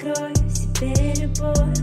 Открой 0.00 0.34
себе 0.48 1.12
любовь. 1.20 1.78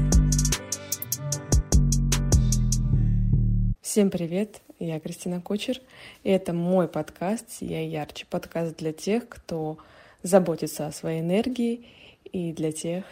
Всем 3.79 4.09
привет, 4.09 4.61
я 4.79 4.99
Кристина 4.99 5.39
Кочер, 5.39 5.79
и 6.23 6.31
это 6.31 6.51
мой 6.51 6.87
подкаст 6.87 7.61
«Я 7.61 7.85
ярче». 7.85 8.25
Подкаст 8.27 8.77
для 8.77 8.91
тех, 8.91 9.29
кто 9.29 9.77
заботится 10.23 10.87
о 10.87 10.91
своей 10.91 11.21
энергии, 11.21 11.85
и 12.23 12.53
для 12.53 12.71
тех, 12.71 13.03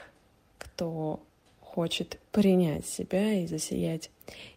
кто 0.57 1.19
хочет 1.61 2.17
принять 2.31 2.87
себя 2.87 3.33
и 3.33 3.45
засиять 3.45 4.09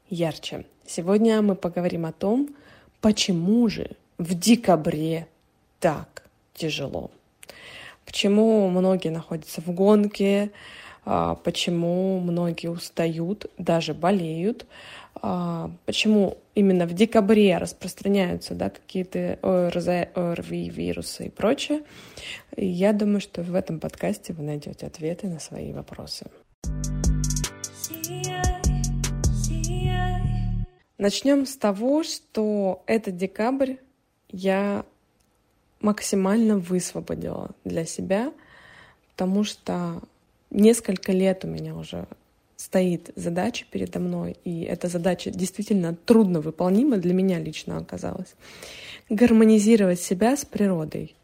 ярче. 0.08 0.64
Сегодня 0.86 1.42
мы 1.42 1.56
поговорим 1.56 2.06
о 2.06 2.12
том, 2.12 2.56
почему 3.02 3.68
же 3.68 3.90
в 4.16 4.32
декабре 4.32 5.28
так 5.78 6.24
тяжело. 6.54 7.10
Почему 8.08 8.70
многие 8.70 9.10
находятся 9.10 9.60
в 9.60 9.70
гонке, 9.70 10.50
а, 11.04 11.34
почему 11.34 12.18
многие 12.20 12.68
устают, 12.68 13.50
даже 13.58 13.92
болеют, 13.92 14.64
а, 15.14 15.70
почему 15.84 16.38
именно 16.54 16.86
в 16.86 16.94
декабре 16.94 17.58
распространяются 17.58 18.54
да, 18.54 18.70
какие-то 18.70 19.38
ОРЗ, 19.42 20.08
ОРВИ, 20.14 20.70
вирусы 20.70 21.26
и 21.26 21.28
прочее. 21.28 21.82
Я 22.56 22.94
думаю, 22.94 23.20
что 23.20 23.42
в 23.42 23.54
этом 23.54 23.78
подкасте 23.78 24.32
вы 24.32 24.42
найдете 24.42 24.86
ответы 24.86 25.26
на 25.26 25.38
свои 25.38 25.74
вопросы. 25.74 26.30
Начнем 30.96 31.44
с 31.44 31.58
того, 31.58 32.04
что 32.04 32.82
этот 32.86 33.18
декабрь 33.18 33.74
я 34.30 34.86
максимально 35.80 36.58
высвободила 36.58 37.50
для 37.64 37.84
себя, 37.84 38.32
потому 39.12 39.44
что 39.44 40.02
несколько 40.50 41.12
лет 41.12 41.44
у 41.44 41.48
меня 41.48 41.74
уже 41.74 42.06
стоит 42.56 43.10
задача 43.14 43.64
передо 43.70 44.00
мной, 44.00 44.36
и 44.44 44.62
эта 44.62 44.88
задача 44.88 45.30
действительно 45.30 45.94
трудно 45.94 46.40
выполнима 46.40 46.96
для 46.96 47.14
меня 47.14 47.38
лично 47.38 47.78
оказалась. 47.78 48.34
Гармонизировать 49.08 50.00
себя 50.00 50.36
с 50.36 50.44
природой, 50.44 51.14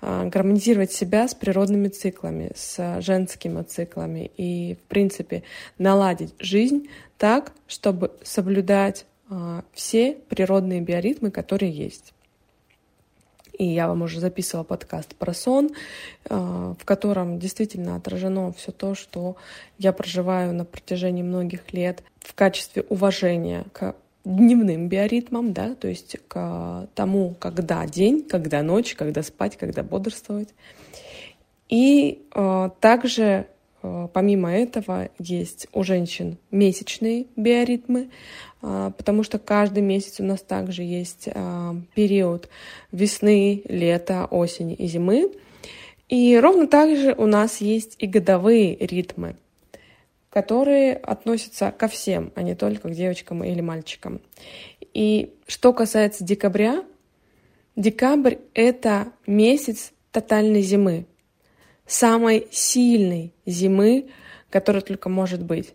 а, 0.00 0.26
гармонизировать 0.26 0.92
себя 0.92 1.26
с 1.26 1.34
природными 1.34 1.88
циклами, 1.88 2.52
с 2.54 3.00
женскими 3.00 3.62
циклами 3.62 4.30
и, 4.36 4.76
в 4.76 4.88
принципе, 4.88 5.42
наладить 5.78 6.34
жизнь 6.38 6.88
так, 7.18 7.52
чтобы 7.66 8.12
соблюдать 8.22 9.06
а, 9.28 9.64
все 9.72 10.16
природные 10.28 10.80
биоритмы, 10.80 11.32
которые 11.32 11.72
есть 11.72 12.14
и 13.60 13.64
я 13.66 13.88
вам 13.88 14.00
уже 14.00 14.20
записывала 14.20 14.64
подкаст 14.64 15.14
про 15.16 15.34
сон, 15.34 15.68
э, 16.24 16.34
в 16.34 16.82
котором 16.86 17.38
действительно 17.38 17.94
отражено 17.94 18.54
все 18.54 18.72
то, 18.72 18.94
что 18.94 19.36
я 19.76 19.92
проживаю 19.92 20.54
на 20.54 20.64
протяжении 20.64 21.22
многих 21.22 21.74
лет 21.74 22.02
в 22.20 22.34
качестве 22.34 22.86
уважения 22.88 23.66
к 23.74 23.94
дневным 24.24 24.88
биоритмам, 24.88 25.52
да, 25.52 25.74
то 25.74 25.88
есть 25.88 26.16
к 26.26 26.88
тому, 26.94 27.34
когда 27.38 27.84
день, 27.84 28.22
когда 28.22 28.62
ночь, 28.62 28.94
когда 28.94 29.22
спать, 29.22 29.58
когда 29.58 29.82
бодрствовать. 29.82 30.48
И 31.68 32.22
э, 32.34 32.70
также 32.80 33.46
помимо 33.82 34.52
этого 34.52 35.08
есть 35.18 35.68
у 35.72 35.82
женщин 35.82 36.38
месячные 36.50 37.26
биоритмы, 37.36 38.10
э, 38.62 38.92
потому 38.96 39.22
что 39.22 39.38
каждый 39.38 39.82
месяц 39.82 40.20
у 40.20 40.24
нас 40.24 40.42
также 40.42 40.82
есть 40.82 41.28
э, 41.32 41.74
период 41.94 42.48
весны, 42.92 43.62
лета, 43.64 44.26
осени 44.26 44.74
и 44.74 44.86
зимы. 44.86 45.32
И 46.08 46.38
ровно 46.38 46.66
так 46.66 46.96
же 46.96 47.14
у 47.16 47.26
нас 47.26 47.60
есть 47.60 47.94
и 47.98 48.06
годовые 48.06 48.76
ритмы, 48.76 49.36
которые 50.28 50.94
относятся 50.94 51.72
ко 51.72 51.88
всем, 51.88 52.32
а 52.34 52.42
не 52.42 52.54
только 52.54 52.88
к 52.88 52.94
девочкам 52.94 53.44
или 53.44 53.60
мальчикам. 53.60 54.20
И 54.92 55.32
что 55.46 55.72
касается 55.72 56.24
декабря, 56.24 56.84
декабрь— 57.76 58.36
это 58.54 59.12
месяц 59.26 59.92
тотальной 60.10 60.62
зимы 60.62 61.06
самой 61.90 62.46
сильной 62.50 63.32
зимы, 63.46 64.06
которая 64.48 64.82
только 64.82 65.08
может 65.08 65.42
быть. 65.42 65.74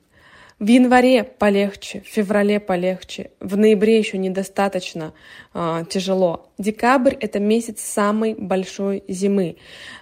В 0.58 0.68
январе 0.68 1.26
полегче, 1.26 2.02
в 2.02 2.08
феврале 2.08 2.62
полегче, 2.62 3.32
в 3.42 3.58
ноябре 3.58 3.98
еще 3.98 4.18
недостаточно 4.18 5.14
э, 5.54 5.84
тяжело. 5.90 6.50
Декабрь 6.58 7.14
это 7.20 7.40
месяц 7.40 7.82
самой 7.82 8.36
большой 8.36 9.04
зимы. 9.10 9.58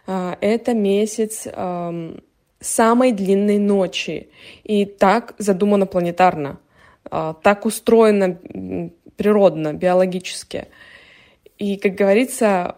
Э, 0.06 0.36
это 0.40 0.76
месяц 0.76 1.48
э, 1.48 2.18
самой 2.60 3.12
длинной 3.12 3.58
ночи. 3.58 4.30
И 4.64 4.86
так 4.86 5.34
задумано 5.40 5.88
планетарно, 5.88 6.60
э, 7.10 7.34
так 7.42 7.66
устроено 7.66 8.38
природно, 9.18 9.74
биологически. 9.74 10.68
И, 11.58 11.78
как 11.78 11.96
говорится, 11.96 12.76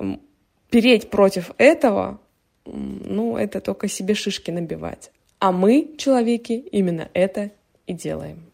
переть 0.70 1.10
против 1.10 1.52
этого 1.58 2.22
ну, 2.66 3.38
это 3.38 3.62
только 3.62 3.88
себе 3.88 4.16
шишки 4.16 4.52
набивать. 4.52 5.12
А 5.40 5.52
мы, 5.52 5.96
человеки, 5.98 6.54
именно 6.54 7.10
это 7.14 7.52
и 7.86 7.94
делаем. 7.94 8.46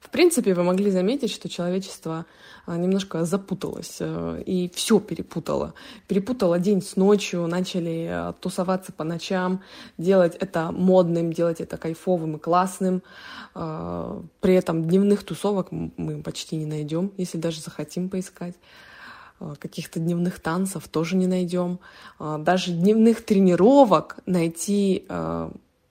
В 0.00 0.10
принципе, 0.10 0.54
вы 0.54 0.62
могли 0.62 0.90
заметить, 0.90 1.32
что 1.32 1.48
человечество 1.48 2.24
а, 2.66 2.76
немножко 2.76 3.24
запуталось 3.24 3.96
э, 3.98 4.42
и 4.46 4.70
все 4.72 5.00
перепутало. 5.00 5.74
Перепутало 6.06 6.58
день 6.58 6.82
с 6.82 6.96
ночью, 6.96 7.46
начали 7.46 8.08
э, 8.08 8.32
тусоваться 8.40 8.92
по 8.92 9.04
ночам, 9.04 9.60
делать 9.98 10.36
это 10.36 10.72
модным, 10.72 11.32
делать 11.32 11.60
это 11.60 11.76
кайфовым 11.76 12.36
и 12.36 12.38
классным. 12.38 13.02
А, 13.54 14.22
при 14.40 14.54
этом 14.54 14.84
дневных 14.84 15.24
тусовок 15.24 15.68
мы 15.70 16.22
почти 16.22 16.56
не 16.56 16.66
найдем, 16.66 17.12
если 17.18 17.36
даже 17.36 17.60
захотим 17.60 18.08
поискать. 18.08 18.54
Э, 19.40 19.54
каких-то 19.58 20.00
дневных 20.00 20.40
танцев 20.40 20.88
тоже 20.88 21.16
не 21.16 21.26
найдем. 21.26 21.80
Э, 22.20 22.36
даже 22.38 22.72
дневных 22.72 23.24
тренировок 23.24 24.18
найти 24.26 25.04
э, 25.08 25.50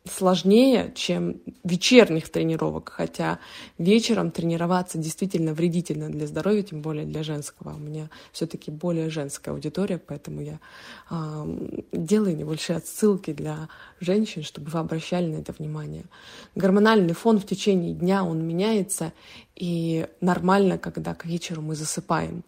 сложнее, 0.10 0.92
чем 0.96 1.38
вечерних 1.64 2.30
тренировок, 2.30 2.90
хотя 2.90 3.40
вечером 3.78 4.32
тренироваться 4.32 4.98
действительно 4.98 5.54
вредительно 5.54 6.10
для 6.10 6.28
здоровья, 6.28 6.62
тем 6.62 6.82
более 6.82 7.06
для 7.06 7.24
женского. 7.24 7.74
У 7.74 7.80
меня 7.80 8.10
все-таки 8.34 8.70
более 8.70 9.10
женская 9.10 9.52
аудитория, 9.52 9.98
поэтому 9.98 10.42
я 10.42 10.60
э, 11.10 11.84
делаю 11.94 12.36
небольшие 12.36 12.78
отсылки 12.78 13.32
для 13.32 13.70
женщин, 14.02 14.44
чтобы 14.44 14.70
вы 14.72 14.80
обращали 14.80 15.28
на 15.28 15.40
это 15.40 15.54
внимание. 15.54 16.04
Гормональный 16.56 17.14
фон 17.14 17.40
в 17.40 17.46
течение 17.46 17.94
дня, 17.94 18.26
он 18.26 18.46
меняется, 18.46 19.14
и 19.56 20.08
нормально, 20.20 20.78
когда 20.78 21.14
к 21.14 21.26
вечеру 21.26 21.62
мы 21.62 21.76
засыпаем. 21.76 22.44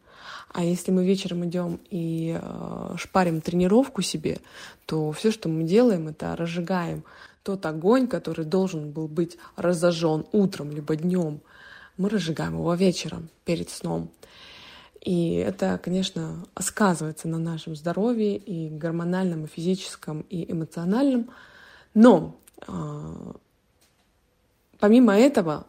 А 0.52 0.64
если 0.64 0.92
мы 0.92 1.06
вечером 1.06 1.46
идем 1.46 1.80
и 1.90 2.40
э, 2.42 2.96
шпарим 2.98 3.42
тренировку 3.42 4.02
себе, 4.02 4.40
то 4.86 5.12
все, 5.12 5.32
что 5.32 5.50
мы 5.50 5.64
делаем, 5.64 6.08
это 6.08 6.36
разжигаем 6.36 7.04
тот 7.44 7.66
огонь, 7.66 8.08
который 8.08 8.46
должен 8.46 8.92
был 8.92 9.08
быть 9.08 9.38
разожжен 9.56 10.26
утром 10.32 10.72
либо 10.72 10.96
днем. 10.96 11.42
Мы 11.98 12.10
разжигаем 12.10 12.54
его 12.54 12.74
вечером 12.74 13.30
перед 13.46 13.70
сном. 13.70 14.10
И 15.02 15.36
это, 15.36 15.80
конечно, 15.82 16.46
сказывается 16.60 17.28
на 17.28 17.38
нашем 17.38 17.76
здоровье 17.76 18.38
и 18.38 18.70
гормональном, 18.70 19.46
и 19.46 19.48
физическом, 19.48 20.22
и 20.30 20.52
эмоциональном. 20.52 21.30
Но 21.94 22.36
э, 22.68 23.34
помимо 24.80 25.16
этого 25.16 25.68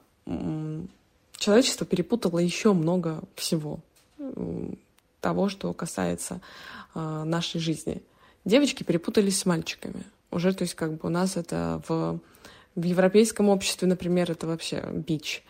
человечество 1.37 1.87
перепутало 1.87 2.38
еще 2.38 2.73
много 2.73 3.23
всего 3.35 3.81
того, 5.20 5.49
что 5.49 5.73
касается 5.73 6.40
э, 6.94 7.25
нашей 7.25 7.61
жизни. 7.61 8.02
Девочки 8.44 8.82
перепутались 8.84 9.38
с 9.38 9.46
мальчиками. 9.46 10.05
Уже, 10.31 10.55
то 10.55 10.62
есть, 10.62 10.75
как 10.75 10.93
бы 10.94 11.08
у 11.08 11.08
нас 11.08 11.37
это 11.37 11.82
в, 11.88 12.20
в 12.75 12.82
европейском 12.82 13.49
обществе, 13.49 13.88
например, 13.88 14.31
это 14.31 14.46
вообще 14.46 14.84
бич 14.93 15.43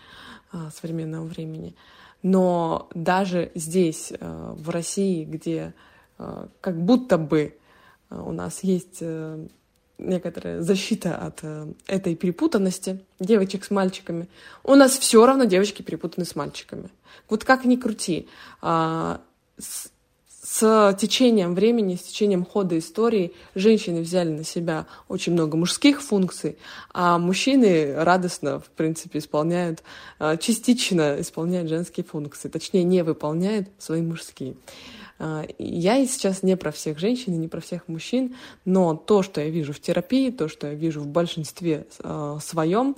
э, 0.52 0.70
современного 0.74 1.24
времени. 1.24 1.74
Но 2.22 2.88
даже 2.94 3.50
здесь, 3.54 4.12
э, 4.12 4.54
в 4.56 4.70
России, 4.70 5.24
где 5.24 5.74
как 6.62 6.80
будто 6.80 7.18
бы 7.18 7.58
у 8.08 8.32
нас 8.32 8.62
есть 8.62 8.98
э, 9.00 9.46
некоторая 9.98 10.60
защита 10.60 11.16
от 11.16 11.40
э, 11.42 11.66
этой 11.86 12.14
перепутанности 12.14 13.00
девочек 13.18 13.64
с 13.64 13.70
мальчиками, 13.70 14.28
у 14.62 14.74
нас 14.74 14.98
все 14.98 15.24
равно 15.24 15.44
девочки 15.44 15.82
перепутаны 15.82 16.26
с 16.26 16.36
мальчиками. 16.36 16.90
Вот 17.28 17.44
как 17.44 17.64
ни 17.64 17.76
крути, 17.76 18.28
а, 18.60 19.20
с 19.58 20.94
течением 20.98 21.54
времени, 21.54 21.96
с 21.96 22.02
течением 22.02 22.44
хода 22.44 22.78
истории 22.78 23.32
женщины 23.54 24.00
взяли 24.00 24.30
на 24.30 24.44
себя 24.44 24.86
очень 25.08 25.32
много 25.32 25.56
мужских 25.56 26.00
функций, 26.00 26.56
а 26.92 27.18
мужчины 27.18 27.94
радостно, 27.96 28.60
в 28.60 28.68
принципе, 28.70 29.18
исполняют, 29.18 29.82
а, 30.18 30.36
частично 30.36 31.20
исполняют 31.20 31.68
женские 31.68 32.04
функции, 32.04 32.48
точнее, 32.48 32.84
не 32.84 33.02
выполняют 33.02 33.68
свои 33.78 34.02
мужские. 34.02 34.56
А, 35.18 35.44
я 35.58 36.06
сейчас 36.06 36.42
не 36.42 36.56
про 36.56 36.70
всех 36.70 36.98
женщин 36.98 37.34
и 37.34 37.36
не 37.36 37.48
про 37.48 37.60
всех 37.60 37.88
мужчин, 37.88 38.36
но 38.64 38.94
то, 38.94 39.22
что 39.22 39.40
я 39.40 39.50
вижу 39.50 39.72
в 39.72 39.80
терапии, 39.80 40.30
то, 40.30 40.48
что 40.48 40.68
я 40.68 40.74
вижу 40.74 41.00
в 41.00 41.06
большинстве 41.06 41.86
а, 42.00 42.38
своем, 42.40 42.96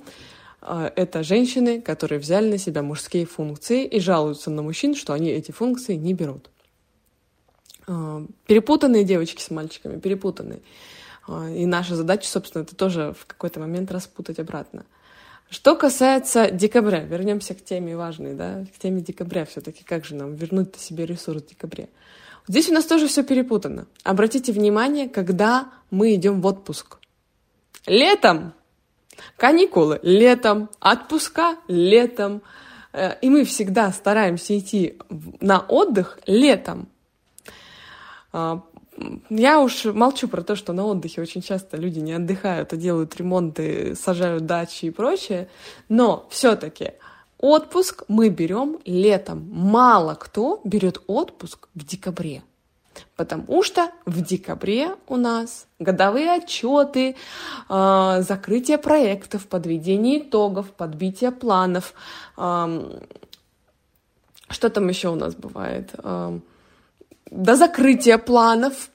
это 0.61 1.23
женщины, 1.23 1.79
которые 1.79 2.19
взяли 2.19 2.51
на 2.51 2.57
себя 2.57 2.83
мужские 2.83 3.25
функции 3.25 3.85
и 3.85 4.01
жалуются 4.01 4.51
на 4.51 4.61
мужчин, 4.61 4.93
что 4.93 5.13
они 5.13 5.29
эти 5.29 5.51
функции 5.53 5.95
не 5.95 6.13
берут. 6.13 6.49
А, 7.89 8.23
перепутанные 8.45 9.03
девочки 9.03 9.41
с 9.41 9.49
мальчиками, 9.49 9.99
перепутанные. 9.99 10.61
А, 11.27 11.49
и 11.49 11.65
наша 11.65 11.95
задача, 11.95 12.27
собственно, 12.27 12.61
это 12.61 12.75
тоже 12.75 13.15
в 13.19 13.25
какой-то 13.25 13.59
момент 13.59 13.91
распутать 13.91 14.39
обратно. 14.39 14.85
Что 15.49 15.75
касается 15.75 16.51
декабря, 16.51 16.99
вернемся 16.99 17.55
к 17.55 17.63
теме 17.63 17.97
важной, 17.97 18.35
да, 18.35 18.65
к 18.75 18.79
теме 18.79 19.01
декабря 19.01 19.45
все-таки, 19.45 19.83
как 19.83 20.05
же 20.05 20.13
нам 20.13 20.35
вернуть 20.35 20.75
себе 20.75 21.07
ресурс 21.07 21.41
в 21.41 21.47
декабре. 21.47 21.89
Здесь 22.47 22.69
у 22.69 22.73
нас 22.73 22.85
тоже 22.85 23.07
все 23.07 23.23
перепутано. 23.23 23.87
Обратите 24.03 24.51
внимание, 24.51 25.09
когда 25.09 25.71
мы 25.89 26.13
идем 26.13 26.41
в 26.41 26.45
отпуск. 26.45 26.99
Летом 27.87 28.53
каникулы, 29.37 29.99
летом 30.03 30.69
отпуска, 30.79 31.57
летом. 31.67 32.43
Э, 32.93 33.15
и 33.19 33.29
мы 33.29 33.43
всегда 33.43 33.91
стараемся 33.91 34.57
идти 34.57 34.97
на 35.39 35.59
отдых 35.59 36.19
летом. 36.27 36.87
А, 38.99 39.19
я 39.29 39.59
уж 39.59 39.85
молчу 39.85 40.27
про 40.27 40.41
то, 40.41 40.55
что 40.55 40.73
на 40.73 40.85
отдыхе 40.85 41.21
очень 41.21 41.41
часто 41.41 41.77
люди 41.77 41.99
не 41.99 42.13
отдыхают, 42.13 42.73
а 42.73 42.77
делают 42.77 43.15
ремонты, 43.15 43.95
сажают 43.95 44.45
дачи 44.45 44.85
и 44.85 44.91
прочее. 44.91 45.47
Но 45.87 46.27
все-таки 46.29 46.93
отпуск 47.37 48.03
мы 48.07 48.29
берем 48.29 48.79
летом. 48.85 49.49
Мало 49.51 50.15
кто 50.15 50.61
берет 50.63 51.01
отпуск 51.07 51.69
в 51.75 51.85
декабре. 51.85 52.43
Потому 53.15 53.63
что 53.63 53.91
в 54.05 54.21
декабре 54.21 54.95
у 55.07 55.15
нас 55.15 55.67
годовые 55.79 56.31
отчеты, 56.33 57.15
э, 57.69 58.21
закрытие 58.21 58.77
проектов, 58.77 59.47
подведение 59.47 60.19
итогов, 60.19 60.71
подбитие 60.71 61.31
планов. 61.31 61.93
Что 64.49 64.69
там 64.69 64.89
еще 64.89 65.09
у 65.09 65.15
нас 65.15 65.35
бывает? 65.35 65.91
Э, 67.29 67.35
до 67.35 67.55
закрытия 67.55 68.17
планов, 68.17 68.89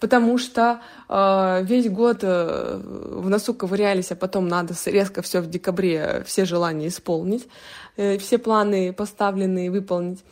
потому 0.00 0.38
что 0.38 0.80
э, 1.08 1.64
весь 1.64 1.88
год 1.88 2.18
э, 2.22 2.80
в 2.82 3.28
носу 3.28 3.54
ковырялись, 3.54 4.12
а 4.12 4.16
потом 4.16 4.48
надо 4.48 4.74
резко 4.86 5.22
все 5.22 5.40
в 5.40 5.48
декабре, 5.48 6.22
все 6.26 6.44
желания 6.44 6.88
исполнить, 6.88 7.48
э, 7.96 8.18
все 8.18 8.38
планы 8.38 8.92
поставленные 8.92 9.70
выполнить. 9.70 10.24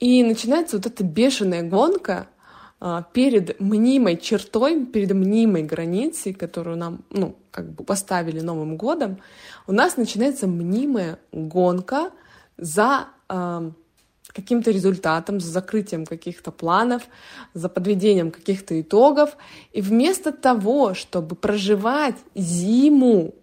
И 0.00 0.24
начинается 0.24 0.76
вот 0.76 0.86
эта 0.86 1.04
бешеная 1.04 1.62
гонка 1.62 2.26
э, 2.80 3.02
перед 3.12 3.60
мнимой 3.60 4.16
чертой, 4.16 4.86
перед 4.86 5.12
мнимой 5.12 5.62
границей, 5.62 6.32
которую 6.32 6.76
нам, 6.76 7.04
ну, 7.10 7.36
как 7.50 7.70
бы 7.70 7.84
поставили 7.84 8.40
Новым 8.40 8.76
годом, 8.76 9.18
у 9.66 9.72
нас 9.72 9.96
начинается 9.96 10.46
мнимая 10.46 11.18
гонка 11.32 12.10
за 12.56 13.08
э, 13.28 13.70
каким-то 14.32 14.70
результатом, 14.70 15.40
за 15.40 15.50
закрытием 15.50 16.06
каких-то 16.06 16.50
планов, 16.50 17.02
за 17.54 17.68
подведением 17.68 18.30
каких-то 18.30 18.80
итогов. 18.80 19.36
И 19.72 19.80
вместо 19.80 20.32
того, 20.32 20.94
чтобы 20.94 21.36
проживать 21.36 22.16
зиму, 22.34 23.34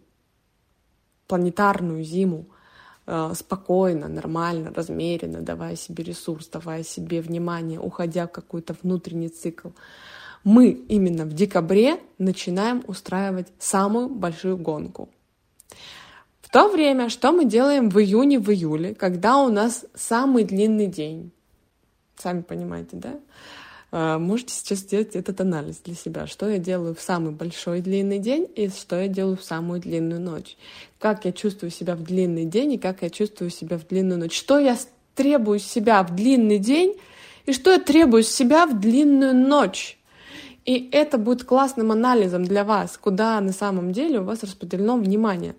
планетарную 1.27 2.03
зиму, 2.03 2.45
э, 3.05 3.33
спокойно, 3.35 4.07
нормально, 4.07 4.71
размеренно, 4.75 5.41
давая 5.41 5.75
себе 5.75 6.03
ресурс, 6.03 6.47
давая 6.47 6.83
себе 6.83 7.21
внимание, 7.21 7.79
уходя 7.79 8.27
в 8.27 8.31
какой-то 8.31 8.75
внутренний 8.81 9.29
цикл, 9.29 9.69
мы 10.43 10.69
именно 10.69 11.25
в 11.25 11.33
декабре 11.33 11.99
начинаем 12.17 12.83
устраивать 12.87 13.47
самую 13.59 14.09
большую 14.09 14.57
гонку— 14.57 15.09
в 16.49 16.51
то 16.51 16.67
время, 16.67 17.09
что 17.09 17.31
мы 17.31 17.45
делаем 17.45 17.91
в 17.91 17.99
июне, 17.99 18.39
в 18.39 18.49
июле, 18.49 18.95
когда 18.95 19.37
у 19.37 19.49
нас 19.49 19.85
самый 19.93 20.43
длинный 20.43 20.87
день? 20.87 21.29
Сами 22.17 22.41
понимаете, 22.41 22.97
да? 22.97 23.19
А, 23.91 24.17
можете 24.17 24.55
сейчас 24.55 24.79
сделать 24.79 25.15
этот 25.15 25.39
анализ 25.41 25.77
для 25.85 25.93
себя. 25.93 26.25
Что 26.25 26.49
я 26.49 26.57
делаю 26.57 26.95
в 26.95 27.01
самый 27.01 27.33
большой 27.33 27.81
длинный 27.81 28.17
день 28.17 28.47
и 28.55 28.67
что 28.69 28.99
я 28.99 29.07
делаю 29.07 29.37
в 29.37 29.43
самую 29.43 29.79
длинную 29.79 30.19
ночь. 30.19 30.57
Как 30.97 31.25
я 31.25 31.33
чувствую 31.33 31.69
себя 31.69 31.95
в 31.95 32.01
длинный 32.01 32.45
день 32.45 32.73
и 32.73 32.77
как 32.79 33.03
я 33.03 33.11
чувствую 33.11 33.51
себя 33.51 33.77
в 33.77 33.85
длинную 33.85 34.19
ночь. 34.19 34.35
Что 34.35 34.57
я 34.57 34.75
требую 35.13 35.59
себя 35.59 36.01
в 36.01 36.15
длинный 36.15 36.57
день 36.57 36.95
и 37.45 37.53
что 37.53 37.71
я 37.71 37.77
требую 37.77 38.23
себя 38.23 38.65
в 38.65 38.79
длинную 38.79 39.35
ночь. 39.35 39.99
И 40.65 40.89
это 40.91 41.19
будет 41.19 41.43
классным 41.43 41.91
анализом 41.91 42.43
для 42.43 42.63
вас, 42.63 42.97
куда 42.97 43.39
на 43.39 43.51
самом 43.51 43.91
деле 43.91 44.19
у 44.19 44.23
вас 44.23 44.41
распределено 44.41 44.97
внимание. 44.97 45.53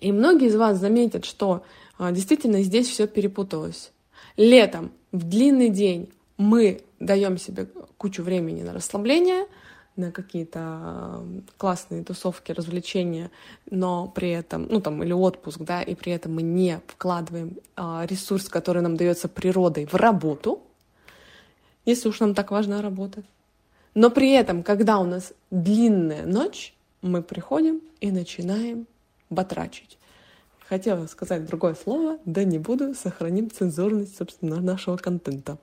И 0.00 0.12
многие 0.12 0.48
из 0.48 0.56
вас 0.56 0.78
заметят, 0.78 1.24
что 1.24 1.62
а, 1.98 2.12
действительно 2.12 2.62
здесь 2.62 2.88
все 2.88 3.06
перепуталось. 3.06 3.92
Летом, 4.36 4.92
в 5.12 5.24
длинный 5.24 5.70
день, 5.70 6.10
мы 6.36 6.82
даем 7.00 7.38
себе 7.38 7.68
кучу 7.96 8.22
времени 8.22 8.62
на 8.62 8.72
расслабление, 8.72 9.46
на 9.96 10.12
какие-то 10.12 10.60
а, 10.62 11.26
классные 11.56 12.04
тусовки, 12.04 12.52
развлечения, 12.52 13.30
но 13.70 14.08
при 14.08 14.30
этом, 14.30 14.66
ну 14.68 14.80
там, 14.80 15.02
или 15.02 15.12
отпуск, 15.12 15.60
да, 15.60 15.82
и 15.82 15.94
при 15.94 16.12
этом 16.12 16.34
мы 16.34 16.42
не 16.42 16.80
вкладываем 16.86 17.56
а, 17.76 18.04
ресурс, 18.06 18.48
который 18.48 18.82
нам 18.82 18.96
дается 18.96 19.28
природой, 19.28 19.86
в 19.86 19.94
работу, 19.94 20.60
если 21.86 22.08
уж 22.08 22.20
нам 22.20 22.34
так 22.34 22.50
важна 22.50 22.82
работа. 22.82 23.22
Но 23.94 24.10
при 24.10 24.32
этом, 24.32 24.62
когда 24.62 24.98
у 24.98 25.04
нас 25.04 25.32
длинная 25.50 26.26
ночь, 26.26 26.74
мы 27.00 27.22
приходим 27.22 27.80
и 28.00 28.10
начинаем 28.10 28.86
батрачить. 29.30 29.98
Хотела 30.68 31.06
сказать 31.06 31.46
другое 31.46 31.74
слово, 31.74 32.18
да 32.24 32.42
не 32.44 32.58
буду, 32.58 32.94
сохраним 32.94 33.50
цензурность, 33.50 34.16
собственно, 34.16 34.60
нашего 34.60 34.96
контента. 34.96 35.58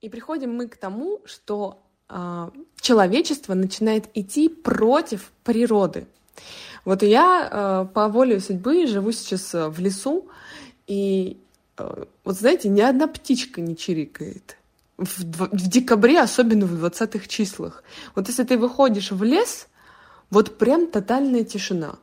И 0.00 0.08
приходим 0.08 0.54
мы 0.54 0.68
к 0.68 0.76
тому, 0.76 1.20
что 1.24 1.82
э, 2.08 2.50
человечество 2.80 3.54
начинает 3.54 4.08
идти 4.14 4.48
против 4.48 5.32
природы. 5.42 6.06
Вот 6.84 7.02
я 7.02 7.48
э, 7.50 7.92
по 7.92 8.08
воле 8.08 8.38
судьбы 8.38 8.86
живу 8.86 9.10
сейчас 9.10 9.52
в 9.52 9.80
лесу, 9.80 10.28
и 10.86 11.38
э, 11.76 12.04
вот 12.22 12.36
знаете, 12.36 12.68
ни 12.68 12.80
одна 12.80 13.08
птичка 13.08 13.60
не 13.60 13.76
чирикает 13.76 14.56
в, 14.98 15.20
в 15.22 15.68
декабре, 15.68 16.20
особенно 16.20 16.66
в 16.66 16.84
20-х 16.84 17.26
числах. 17.28 17.82
Вот 18.14 18.28
если 18.28 18.44
ты 18.44 18.56
выходишь 18.56 19.12
в 19.12 19.22
лес, 19.22 19.68
вот 20.30 20.58
прям 20.58 20.86
тотальная 20.86 21.44
тишина. 21.44 21.96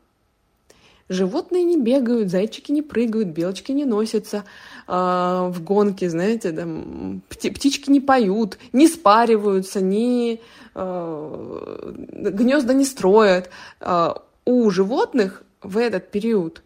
Животные 1.09 1.63
не 1.63 1.77
бегают, 1.77 2.29
зайчики 2.29 2.71
не 2.71 2.81
прыгают, 2.81 3.27
белочки 3.27 3.73
не 3.73 3.83
носятся 3.83 4.45
э, 4.87 4.91
в 4.91 5.61
гонке, 5.61 6.09
знаете, 6.09 6.51
там, 6.53 7.21
пти 7.27 7.49
птички 7.49 7.89
не 7.91 7.99
поют, 7.99 8.57
не 8.71 8.87
спариваются, 8.87 9.81
не, 9.81 10.39
э, 10.73 11.93
гнезда 11.93 12.73
не 12.73 12.85
строят. 12.85 13.49
Э, 13.81 14.13
у 14.45 14.69
животных 14.69 15.43
в 15.61 15.77
этот 15.77 16.09
период 16.09 16.63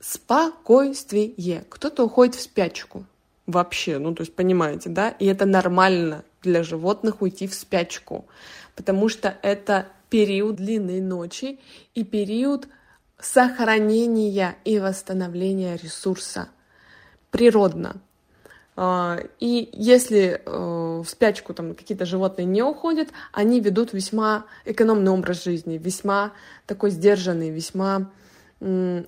спокойствие. 0.00 1.64
Кто-то 1.68 2.04
уходит 2.04 2.34
в 2.34 2.42
спячку, 2.42 3.04
вообще, 3.46 3.98
ну 3.98 4.14
то 4.14 4.22
есть 4.22 4.34
понимаете, 4.34 4.88
да, 4.90 5.10
и 5.10 5.26
это 5.26 5.46
нормально 5.46 6.24
для 6.42 6.62
животных 6.62 7.22
уйти 7.22 7.46
в 7.46 7.54
спячку, 7.54 8.26
потому 8.74 9.08
что 9.08 9.36
это 9.42 9.86
период 10.10 10.56
длинной 10.56 11.00
ночи 11.00 11.58
и 11.94 12.04
период 12.04 12.68
сохранения 13.18 14.56
и 14.64 14.78
восстановления 14.78 15.76
ресурса 15.76 16.48
природно. 17.30 17.96
А, 18.76 19.20
и 19.38 19.70
если 19.72 20.42
э, 20.44 21.02
в 21.02 21.06
спячку 21.06 21.54
там 21.54 21.74
какие-то 21.74 22.06
животные 22.06 22.44
не 22.44 22.62
уходят, 22.62 23.08
они 23.32 23.60
ведут 23.60 23.92
весьма 23.92 24.46
экономный 24.64 25.12
образ 25.12 25.44
жизни, 25.44 25.78
весьма 25.78 26.32
такой 26.66 26.90
сдержанный, 26.90 27.50
весьма 27.50 28.10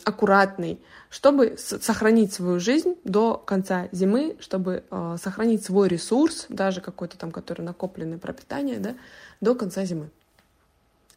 аккуратный, 0.05 0.81
чтобы 1.09 1.57
сохранить 1.59 2.33
свою 2.33 2.61
жизнь 2.61 2.97
до 3.05 3.37
конца 3.37 3.89
зимы, 3.93 4.37
чтобы 4.41 4.85
э, 4.91 5.17
сохранить 5.23 5.65
свой 5.65 5.89
ресурс, 5.89 6.47
даже 6.49 6.81
какой-то 6.81 7.17
там, 7.17 7.31
который 7.31 7.63
накопленный 7.63 8.19
пропитание, 8.19 8.79
да, 8.79 8.95
до 9.41 9.55
конца 9.55 9.85
зимы. 9.85 10.11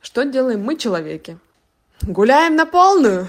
Что 0.01 0.23
делаем 0.23 0.63
мы, 0.63 0.77
человеки? 0.77 1.37
Гуляем 2.01 2.55
на 2.55 2.65
полную. 2.65 3.27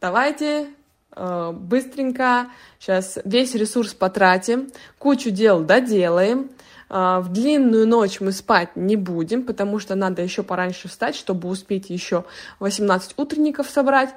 Давайте 0.00 0.68
э, 1.12 1.52
быстренько 1.52 2.48
сейчас 2.80 3.18
весь 3.24 3.54
ресурс 3.54 3.94
потратим, 3.94 4.70
кучу 4.98 5.30
дел 5.30 5.62
доделаем, 5.62 6.50
в 6.88 7.26
длинную 7.30 7.86
ночь 7.86 8.20
мы 8.20 8.32
спать 8.32 8.76
не 8.76 8.96
будем, 8.96 9.44
потому 9.44 9.78
что 9.78 9.94
надо 9.94 10.22
еще 10.22 10.42
пораньше 10.42 10.88
встать, 10.88 11.16
чтобы 11.16 11.48
успеть 11.48 11.90
еще 11.90 12.24
18 12.60 13.14
утренников 13.16 13.68
собрать, 13.68 14.14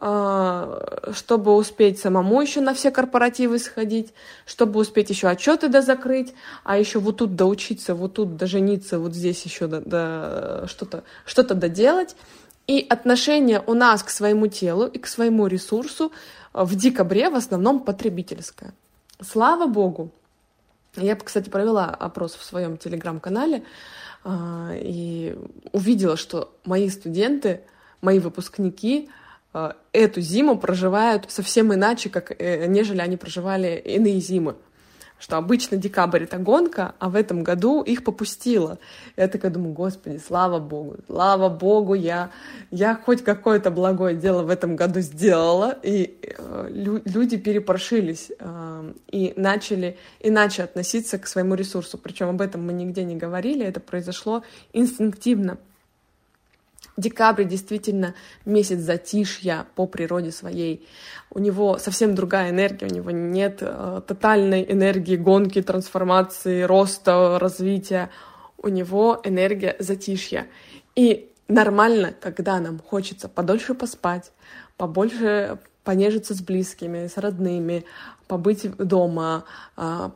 э, 0.00 1.10
чтобы 1.14 1.54
успеть 1.56 1.98
самому 1.98 2.40
еще 2.40 2.60
на 2.60 2.74
все 2.74 2.90
корпоративы 2.90 3.58
сходить, 3.58 4.12
чтобы 4.46 4.80
успеть 4.80 5.10
еще 5.10 5.28
отчеты 5.28 5.68
дозакрыть, 5.68 6.34
а 6.64 6.76
еще 6.76 6.98
вот 6.98 7.18
тут 7.18 7.34
доучиться, 7.34 7.94
вот 7.94 8.14
тут 8.14 8.36
дожениться, 8.36 8.98
вот 8.98 9.14
здесь 9.14 9.42
еще 9.44 9.66
до, 9.66 9.80
до, 9.80 10.66
что-то 10.68 11.04
что 11.24 11.42
доделать. 11.42 12.14
И 12.68 12.86
отношение 12.88 13.62
у 13.66 13.74
нас 13.74 14.02
к 14.02 14.10
своему 14.10 14.46
телу 14.46 14.86
и 14.86 14.98
к 14.98 15.06
своему 15.08 15.48
ресурсу 15.48 16.12
в 16.52 16.74
декабре 16.76 17.28
в 17.28 17.34
основном 17.34 17.80
потребительское. 17.80 18.72
Слава 19.20 19.66
богу. 19.66 20.12
Я, 20.96 21.16
кстати, 21.16 21.48
провела 21.48 21.86
опрос 21.86 22.34
в 22.34 22.44
своем 22.44 22.76
телеграм-канале 22.76 23.64
э, 24.24 24.78
и 24.82 25.36
увидела, 25.72 26.16
что 26.16 26.54
мои 26.64 26.90
студенты, 26.90 27.62
мои 28.02 28.18
выпускники 28.18 29.08
э, 29.54 29.72
эту 29.92 30.20
зиму 30.20 30.58
проживают 30.58 31.30
совсем 31.30 31.72
иначе, 31.72 32.10
как 32.10 32.38
нежели 32.38 33.00
они 33.00 33.16
проживали 33.16 33.80
иные 33.84 34.20
зимы 34.20 34.56
что 35.22 35.36
обычно 35.36 35.76
декабрь 35.76 36.24
это 36.24 36.36
гонка, 36.38 36.96
а 36.98 37.08
в 37.08 37.14
этом 37.14 37.44
году 37.44 37.80
их 37.80 38.02
попустило. 38.02 38.80
Я 39.16 39.28
такая 39.28 39.52
думаю, 39.52 39.72
господи, 39.72 40.18
слава 40.18 40.58
богу, 40.58 40.96
слава 41.06 41.48
богу, 41.48 41.94
я, 41.94 42.32
я 42.72 42.96
хоть 42.96 43.22
какое-то 43.22 43.70
благое 43.70 44.16
дело 44.16 44.42
в 44.42 44.50
этом 44.50 44.74
году 44.74 44.98
сделала, 44.98 45.78
и 45.80 46.18
э, 46.22 46.68
лю- 46.70 47.02
люди 47.04 47.36
перепрошились 47.36 48.32
э, 48.36 48.92
и 49.12 49.32
начали 49.36 49.96
иначе 50.18 50.64
относиться 50.64 51.18
к 51.18 51.28
своему 51.28 51.54
ресурсу. 51.54 51.98
Причем 51.98 52.28
об 52.28 52.40
этом 52.40 52.66
мы 52.66 52.72
нигде 52.72 53.04
не 53.04 53.14
говорили, 53.14 53.64
это 53.64 53.78
произошло 53.78 54.42
инстинктивно. 54.72 55.58
Декабрь 56.96 57.44
действительно 57.44 58.14
месяц 58.44 58.78
затишья 58.78 59.66
по 59.74 59.86
природе 59.86 60.30
своей. 60.30 60.86
У 61.30 61.38
него 61.38 61.78
совсем 61.78 62.14
другая 62.14 62.50
энергия, 62.50 62.86
у 62.86 62.90
него 62.90 63.10
нет 63.10 63.58
э, 63.60 64.02
тотальной 64.06 64.64
энергии 64.70 65.16
гонки, 65.16 65.62
трансформации, 65.62 66.62
роста, 66.62 67.38
развития. 67.40 68.10
У 68.58 68.68
него 68.68 69.20
энергия 69.24 69.74
затишья. 69.78 70.46
И 70.94 71.32
нормально, 71.48 72.14
когда 72.20 72.60
нам 72.60 72.78
хочется 72.78 73.28
подольше 73.28 73.74
поспать, 73.74 74.30
побольше 74.76 75.58
понежиться 75.84 76.34
с 76.34 76.42
близкими, 76.42 77.06
с 77.06 77.16
родными, 77.16 77.84
побыть 78.28 78.70
дома, 78.76 79.44
э, 79.76 80.10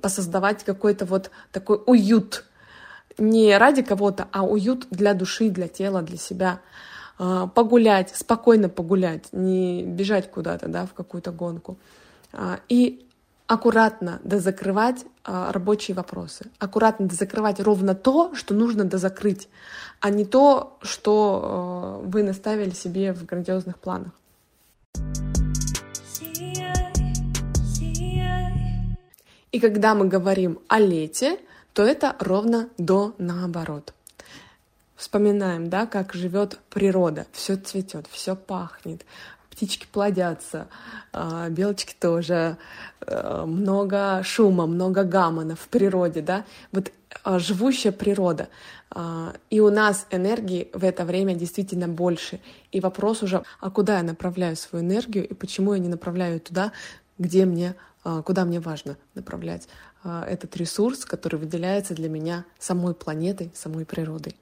посоздавать 0.00 0.64
какой-то 0.64 1.04
вот 1.04 1.30
такой 1.52 1.80
уют 1.86 2.44
не 3.18 3.56
ради 3.56 3.82
кого-то, 3.82 4.28
а 4.32 4.44
уют 4.44 4.86
для 4.90 5.14
души, 5.14 5.50
для 5.50 5.68
тела, 5.68 6.02
для 6.02 6.16
себя. 6.16 6.60
А, 7.18 7.46
погулять, 7.46 8.10
спокойно 8.14 8.68
погулять, 8.68 9.32
не 9.32 9.84
бежать 9.84 10.30
куда-то, 10.30 10.68
да, 10.68 10.86
в 10.86 10.92
какую-то 10.92 11.30
гонку. 11.30 11.76
А, 12.32 12.60
и 12.68 13.06
аккуратно 13.46 14.20
дозакрывать 14.24 15.04
а, 15.24 15.52
рабочие 15.52 15.94
вопросы. 15.94 16.46
Аккуратно 16.58 17.06
дозакрывать 17.06 17.60
ровно 17.60 17.94
то, 17.94 18.34
что 18.34 18.54
нужно 18.54 18.84
дозакрыть, 18.84 19.48
а 20.00 20.10
не 20.10 20.24
то, 20.24 20.78
что 20.82 22.00
вы 22.04 22.22
наставили 22.22 22.70
себе 22.70 23.12
в 23.12 23.24
грандиозных 23.24 23.78
планах. 23.78 24.12
И 29.52 29.60
когда 29.60 29.94
мы 29.94 30.08
говорим 30.08 30.60
о 30.66 30.80
лете, 30.80 31.38
то 31.72 31.84
это 31.84 32.16
ровно 32.18 32.68
до 32.78 33.14
наоборот. 33.18 33.94
Вспоминаем, 34.96 35.68
да, 35.68 35.86
как 35.86 36.14
живет 36.14 36.58
природа. 36.70 37.26
Все 37.32 37.56
цветет, 37.56 38.06
все 38.08 38.36
пахнет, 38.36 39.04
птички 39.50 39.86
плодятся, 39.90 40.68
а, 41.12 41.48
белочки 41.48 41.94
тоже, 41.98 42.56
а, 43.00 43.44
много 43.46 44.22
шума, 44.22 44.66
много 44.66 45.04
гамона 45.04 45.56
в 45.56 45.68
природе, 45.68 46.22
да. 46.22 46.44
Вот 46.72 46.92
а, 47.24 47.38
живущая 47.38 47.92
природа. 47.92 48.48
И 49.48 49.58
у 49.58 49.70
нас 49.70 50.06
энергии 50.10 50.68
в 50.74 50.84
это 50.84 51.06
время 51.06 51.34
действительно 51.34 51.88
больше. 51.88 52.40
И 52.72 52.80
вопрос 52.80 53.22
уже, 53.22 53.42
а 53.58 53.70
куда 53.70 53.96
я 53.96 54.02
направляю 54.02 54.54
свою 54.54 54.84
энергию 54.84 55.26
и 55.26 55.32
почему 55.32 55.72
я 55.72 55.78
не 55.78 55.88
направляю 55.88 56.40
туда, 56.40 56.72
где 57.18 57.46
мне, 57.46 57.74
куда 58.02 58.44
мне 58.44 58.60
важно 58.60 58.98
направлять 59.14 59.66
а, 59.66 59.91
этот 60.04 60.56
ресурс, 60.56 61.04
который 61.04 61.38
выделяется 61.38 61.94
для 61.94 62.08
меня 62.08 62.44
самой 62.58 62.94
планетой, 62.94 63.50
самой 63.54 63.84
природой. 63.84 64.36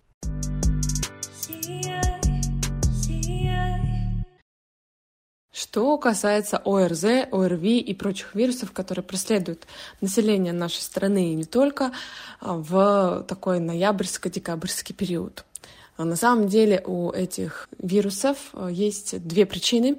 Что 5.52 5.98
касается 5.98 6.60
ОРЗ, 6.64 7.04
ОРВИ 7.30 7.78
и 7.78 7.94
прочих 7.94 8.34
вирусов, 8.34 8.72
которые 8.72 9.04
преследуют 9.04 9.66
население 10.00 10.52
нашей 10.52 10.80
страны 10.80 11.32
и 11.32 11.34
не 11.34 11.44
только 11.44 11.92
а, 12.40 12.54
в 12.54 13.24
такой 13.28 13.60
ноябрьско-декабрьский 13.60 14.94
период. 14.94 15.44
А 15.96 16.04
на 16.04 16.16
самом 16.16 16.48
деле 16.48 16.82
у 16.86 17.10
этих 17.12 17.68
вирусов 17.78 18.52
есть 18.70 19.22
две 19.22 19.44
причины. 19.46 19.98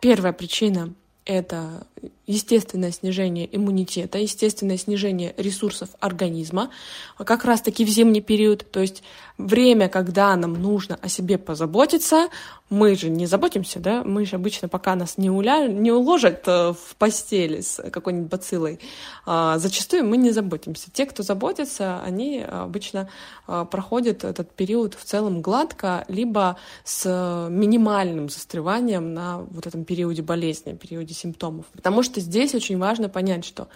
Первая 0.00 0.32
причина 0.32 0.94
это 1.26 1.86
естественное 2.26 2.92
снижение 2.92 3.48
иммунитета, 3.54 4.18
естественное 4.18 4.78
снижение 4.78 5.34
ресурсов 5.36 5.90
организма, 6.00 6.70
как 7.18 7.44
раз-таки 7.44 7.84
в 7.84 7.88
зимний 7.88 8.20
период, 8.20 8.64
то 8.70 8.80
есть 8.80 9.02
время, 9.36 9.88
когда 9.88 10.34
нам 10.36 10.54
нужно 10.54 10.98
о 11.02 11.08
себе 11.08 11.36
позаботиться, 11.36 12.28
мы 12.68 12.96
же 12.96 13.10
не 13.10 13.26
заботимся, 13.26 13.78
да, 13.78 14.02
мы 14.02 14.26
же 14.26 14.36
обычно, 14.36 14.68
пока 14.68 14.96
нас 14.96 15.18
не, 15.18 15.30
уля... 15.30 15.68
не 15.68 15.92
уложат 15.92 16.42
э, 16.48 16.72
в 16.72 16.96
постели 16.96 17.60
с 17.60 17.80
какой-нибудь 17.90 18.28
бациллой, 18.28 18.80
а, 19.24 19.58
зачастую 19.58 20.04
мы 20.04 20.16
не 20.16 20.32
заботимся. 20.32 20.90
Те, 20.90 21.06
кто 21.06 21.22
заботится, 21.22 22.00
они 22.02 22.40
обычно 22.40 23.08
а, 23.46 23.64
проходят 23.64 24.24
этот 24.24 24.50
период 24.52 24.94
в 24.94 25.04
целом 25.04 25.42
гладко, 25.42 26.04
либо 26.08 26.56
с 26.82 27.06
минимальным 27.50 28.28
застреванием 28.28 29.14
на 29.14 29.38
вот 29.38 29.66
этом 29.68 29.84
периоде 29.84 30.22
болезни, 30.22 30.72
периоде 30.72 31.14
симптомов. 31.14 31.66
Потому 31.72 32.02
что 32.02 32.20
здесь 32.20 32.52
очень 32.54 32.78
важно 32.78 33.08
понять, 33.08 33.44
что 33.44 33.68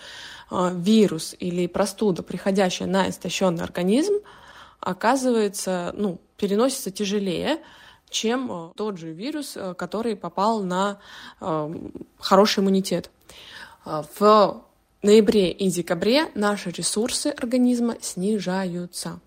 а, 0.50 0.72
вирус 0.74 1.36
или 1.38 1.68
простуда, 1.68 2.24
приходящая 2.24 2.88
на 2.88 3.08
истощенный 3.08 3.62
организм, 3.62 4.14
оказывается, 4.80 5.94
ну, 5.96 6.20
переносится 6.36 6.90
тяжелее, 6.90 7.60
чем 8.10 8.52
а, 8.52 8.72
тот 8.76 8.98
же 8.98 9.12
вирус, 9.12 9.56
а, 9.56 9.74
который 9.74 10.16
попал 10.16 10.62
на 10.62 10.98
хороший 12.18 12.60
иммунитет. 12.60 13.10
В 13.84 14.62
ноябре 15.02 15.50
и 15.50 15.70
декабре 15.70 16.30
наши 16.34 16.70
ресурсы 16.70 17.28
организма 17.28 17.96
снижаются. 18.00 19.20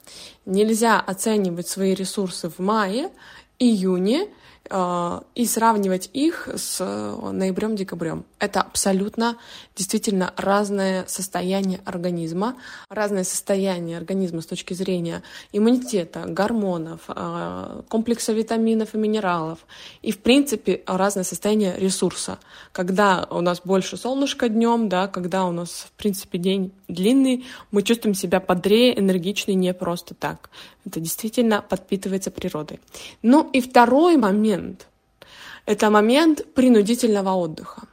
Нельзя 0.45 0.99
оценивать 0.99 1.67
свои 1.67 1.95
ресурсы 1.95 2.49
в 2.49 2.59
мае, 2.59 3.09
июне 3.57 4.27
и 4.69 5.45
сравнивать 5.45 6.09
их 6.13 6.47
с 6.55 6.77
э, 6.79 7.31
ноябрем-декабрем. 7.31 8.23
Это 8.39 8.61
абсолютно 8.61 9.37
действительно 9.75 10.33
разное 10.37 11.05
состояние 11.07 11.81
организма, 11.83 12.55
разное 12.89 13.25
состояние 13.25 13.97
организма 13.97 14.41
с 14.41 14.45
точки 14.45 14.73
зрения 14.73 15.21
иммунитета, 15.51 16.23
гормонов, 16.27 17.01
а, 17.07 17.83
комплекса 17.89 18.31
витаминов 18.31 18.95
и 18.95 18.97
минералов, 18.97 19.59
и 20.01 20.13
в 20.13 20.19
принципе 20.19 20.81
разное 20.87 21.25
состояние 21.25 21.75
ресурса. 21.77 22.39
Когда 22.71 23.27
у 23.29 23.41
нас 23.41 23.61
больше 23.65 23.97
солнышка 23.97 24.47
днем, 24.47 24.87
да, 24.87 25.07
когда 25.07 25.43
у 25.43 25.51
нас 25.51 25.87
в 25.89 25.91
принципе 25.91 26.37
день 26.37 26.71
длинный, 26.93 27.45
мы 27.71 27.83
чувствуем 27.83 28.15
себя 28.15 28.39
бодрее, 28.39 28.97
энергичнее 28.97 29.55
не 29.55 29.73
просто 29.73 30.13
так. 30.13 30.49
Это 30.85 30.99
действительно 30.99 31.61
подпитывается 31.61 32.31
природой. 32.31 32.79
Ну 33.21 33.49
и 33.51 33.61
второй 33.61 34.17
момент— 34.17 34.87
это 35.65 35.89
момент 35.89 36.53
принудительного 36.53 37.33
отдыха. 37.33 37.87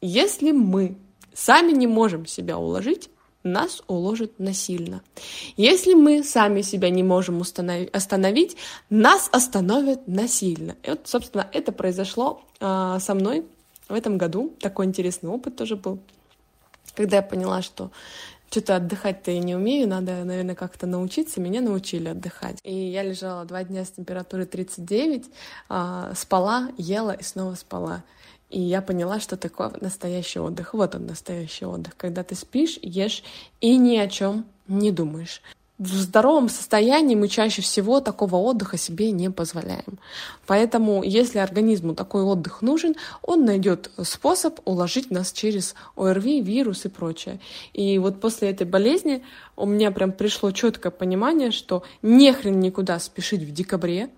Если 0.00 0.52
мы 0.52 0.96
сами 1.32 1.72
не 1.72 1.86
можем 1.86 2.26
себя 2.26 2.58
уложить, 2.58 3.10
нас 3.44 3.82
уложат 3.86 4.38
насильно. 4.38 5.02
Если 5.56 5.94
мы 5.94 6.24
сами 6.24 6.62
себя 6.62 6.90
не 6.90 7.02
можем 7.02 7.42
остановить, 7.42 8.56
нас 8.90 9.28
остановят 9.32 10.08
насильно. 10.08 10.76
И 10.82 10.90
вот, 10.90 11.02
собственно, 11.04 11.46
это 11.52 11.70
произошло 11.70 12.42
э, 12.60 12.98
со 13.00 13.14
мной 13.14 13.44
в 13.88 13.92
этом 13.92 14.16
году. 14.16 14.54
Такой 14.60 14.86
интересный 14.86 15.30
опыт 15.30 15.56
тоже 15.56 15.76
был, 15.76 15.98
когда 16.94 17.16
я 17.16 17.22
поняла, 17.22 17.62
что 17.62 17.90
что-то 18.50 18.76
отдыхать-то 18.76 19.32
я 19.32 19.40
не 19.40 19.56
умею, 19.56 19.88
надо, 19.88 20.24
наверное, 20.24 20.54
как-то 20.54 20.86
научиться. 20.86 21.40
Меня 21.40 21.60
научили 21.60 22.08
отдыхать. 22.08 22.58
И 22.62 22.72
я 22.72 23.02
лежала 23.02 23.44
два 23.44 23.64
дня 23.64 23.84
с 23.84 23.90
температурой 23.90 24.46
39, 24.46 25.24
а, 25.68 26.12
спала, 26.14 26.70
ела 26.78 27.10
и 27.10 27.22
снова 27.24 27.56
спала. 27.56 28.04
И 28.50 28.60
я 28.60 28.80
поняла, 28.82 29.18
что 29.18 29.36
такое 29.36 29.72
настоящий 29.80 30.38
отдых. 30.38 30.74
Вот 30.74 30.94
он, 30.94 31.06
настоящий 31.06 31.64
отдых, 31.64 31.96
когда 31.96 32.22
ты 32.22 32.36
спишь, 32.36 32.78
ешь 32.82 33.24
и 33.60 33.76
ни 33.76 33.96
о 33.96 34.06
чем 34.06 34.46
не 34.68 34.92
думаешь. 34.92 35.42
В 35.84 35.96
здоровом 35.96 36.48
состоянии 36.48 37.14
мы 37.14 37.28
чаще 37.28 37.60
всего 37.60 38.00
такого 38.00 38.36
отдыха 38.36 38.78
себе 38.78 39.10
не 39.10 39.30
позволяем. 39.30 39.98
Поэтому, 40.46 41.02
если 41.02 41.40
организму 41.40 41.94
такой 41.94 42.22
отдых 42.22 42.62
нужен, 42.62 42.94
он 43.20 43.44
найдет 43.44 43.90
способ 44.02 44.60
уложить 44.64 45.10
нас 45.10 45.30
через 45.30 45.74
ОРВИ, 45.96 46.40
вирус 46.40 46.86
и 46.86 46.88
прочее. 46.88 47.38
И 47.74 47.98
вот 47.98 48.18
после 48.18 48.48
этой 48.48 48.66
болезни 48.66 49.22
у 49.56 49.66
меня 49.66 49.90
прям 49.90 50.12
пришло 50.12 50.52
четкое 50.52 50.90
понимание, 50.90 51.50
что 51.50 51.82
нехрен 52.00 52.60
никуда 52.60 52.98
спешить 52.98 53.42
в 53.42 53.52
декабре. 53.52 54.08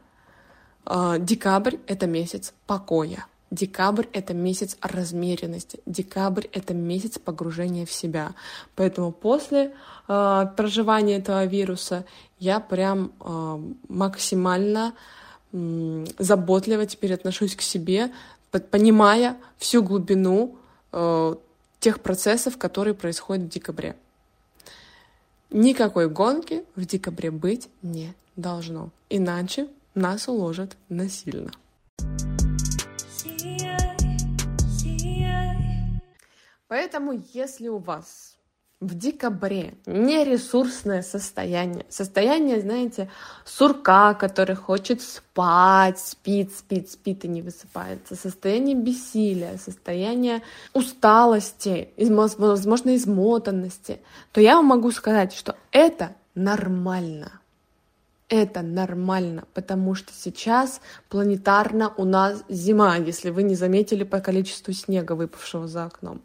А, 0.84 1.18
декабрь— 1.18 1.78
это 1.88 2.06
месяц 2.06 2.54
покоя. 2.68 3.26
Декабрь— 3.50 4.06
это 4.12 4.34
месяц 4.34 4.76
размеренности. 4.80 5.78
Декабрь— 5.86 6.46
это 6.52 6.74
месяц 6.74 7.18
погружения 7.18 7.86
в 7.86 7.92
себя. 7.92 8.34
Поэтому 8.74 9.12
после 9.12 9.72
э, 10.08 10.46
проживания 10.56 11.18
этого 11.18 11.44
вируса 11.44 12.04
я 12.40 12.58
прям 12.58 13.12
э, 13.20 13.58
максимально 13.88 14.94
э, 15.52 16.06
заботливо 16.18 16.86
теперь 16.86 17.14
отношусь 17.14 17.54
к 17.54 17.62
себе, 17.62 18.12
понимая 18.50 19.36
всю 19.58 19.82
глубину 19.82 20.56
э, 20.92 21.34
тех 21.78 22.00
процессов, 22.00 22.58
которые 22.58 22.94
происходят 22.94 23.44
в 23.44 23.48
декабре. 23.48 23.94
Никакой 25.50 26.08
гонки 26.08 26.64
в 26.74 26.84
декабре 26.84 27.30
быть 27.30 27.68
не 27.82 28.12
должно, 28.34 28.90
иначе 29.08 29.68
нас 29.94 30.26
уложат 30.26 30.76
насильно. 30.88 31.52
Поэтому, 36.68 37.22
если 37.32 37.68
у 37.68 37.78
вас 37.78 38.36
в 38.80 38.94
декабре 38.94 39.74
нересурсное 39.86 41.02
состояние, 41.02 41.86
состояние, 41.88 42.60
знаете, 42.60 43.08
сурка, 43.44 44.14
который 44.14 44.56
хочет 44.56 45.00
спать, 45.00 45.98
спит, 45.98 46.52
спит, 46.54 46.90
спит 46.90 47.24
и 47.24 47.28
не 47.28 47.40
высыпается, 47.40 48.16
состояние 48.16 48.74
бессилия, 48.74 49.56
состояние 49.58 50.42
усталости, 50.74 51.90
возможно, 51.96 52.96
измотанности, 52.96 54.00
то 54.32 54.40
я 54.40 54.56
вам 54.56 54.66
могу 54.66 54.90
сказать, 54.90 55.32
что 55.32 55.56
это 55.70 56.14
нормально. 56.34 57.40
Это 58.28 58.62
нормально, 58.62 59.44
потому 59.54 59.94
что 59.94 60.12
сейчас 60.12 60.80
планетарно 61.08 61.94
у 61.96 62.04
нас 62.04 62.42
зима, 62.48 62.96
если 62.96 63.30
вы 63.30 63.44
не 63.44 63.54
заметили 63.54 64.02
по 64.02 64.18
количеству 64.18 64.72
снега, 64.72 65.12
выпавшего 65.12 65.68
за 65.68 65.84
окном. 65.84 66.20